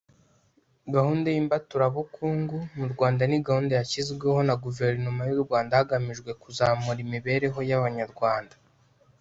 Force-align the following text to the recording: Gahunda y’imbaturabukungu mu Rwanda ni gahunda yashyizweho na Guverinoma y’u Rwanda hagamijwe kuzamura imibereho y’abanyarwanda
Gahunda 0.95 1.27
y’imbaturabukungu 1.29 2.57
mu 2.77 2.85
Rwanda 2.93 3.21
ni 3.27 3.37
gahunda 3.47 3.73
yashyizweho 3.79 4.39
na 4.47 4.55
Guverinoma 4.63 5.21
y’u 5.29 5.41
Rwanda 5.45 5.79
hagamijwe 5.79 6.31
kuzamura 6.41 6.99
imibereho 7.05 7.59
y’abanyarwanda 7.69 8.55